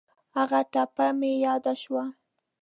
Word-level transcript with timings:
هغه 0.35 0.59
ټپه 0.71 1.07
مې 1.19 1.31
یاد 1.45 1.65
شوه. 1.81 2.03